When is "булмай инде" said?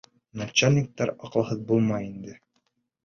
1.73-2.39